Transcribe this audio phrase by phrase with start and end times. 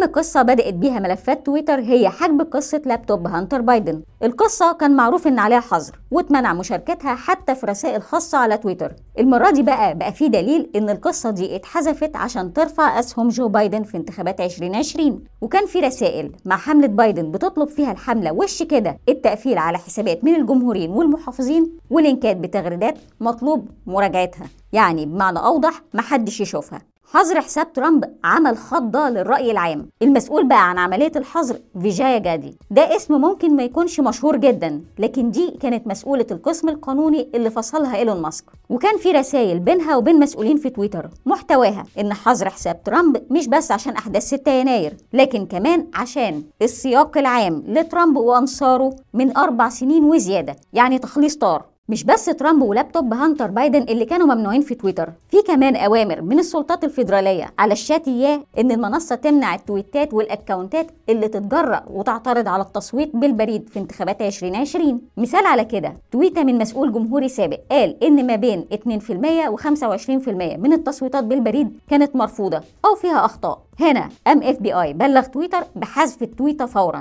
[0.00, 4.02] أهم قصة بدأت بيها ملفات تويتر هي حجب قصة لابتوب هانتر بايدن.
[4.22, 8.92] القصة كان معروف إن عليها حظر واتمنع مشاركتها حتى في رسائل خاصة على تويتر.
[9.18, 13.82] المرة دي بقى بقى في دليل إن القصة دي اتحذفت عشان ترفع أسهم جو بايدن
[13.82, 19.58] في انتخابات 2020 وكان في رسائل مع حملة بايدن بتطلب فيها الحملة وش كده؟ التقفيل
[19.58, 24.46] على حسابات من الجمهوريين والمحافظين ولينكات بتغريدات مطلوب مراجعتها.
[24.72, 26.78] يعني بمعنى أوضح محدش يشوفها.
[27.12, 29.88] حظر حساب ترامب عمل خضة للرأي العام.
[30.02, 32.58] المسؤول بقى عن عملية الحظر فيجايا جادي.
[32.70, 37.96] ده اسم ممكن ما يكونش مشهور جدا لكن دي كانت مسؤولة القسم القانوني اللي فصلها
[37.96, 38.44] إيلون ماسك.
[38.70, 43.70] وكان في رسائل بينها وبين مسؤولين في تويتر محتواها إن حظر حساب ترامب مش بس
[43.72, 50.56] عشان أحداث 6 يناير لكن كمان عشان السياق العام لترامب وأنصاره من أربع سنين وزيادة
[50.72, 51.64] يعني تخليص طار.
[51.90, 56.38] مش بس ترامب ولابتوب هانتر بايدن اللي كانوا ممنوعين في تويتر في كمان أوامر من
[56.38, 63.68] السلطات الفيدرالية على الشاتية إن المنصة تمنع التويتات والأكونتات اللي تتجرأ وتعترض على التصويت بالبريد
[63.68, 68.64] في انتخابات 2020 مثال على كده تويتة من مسؤول جمهوري سابق قال إن ما بين
[68.74, 68.76] 2%
[69.56, 70.28] و25%
[70.58, 73.62] من التصويتات بالبريد كانت مرفوضة أو فيها أخطاء.
[73.80, 76.98] هنا ام إف بي آي بلغ تويتر بحذف التويتة فورا.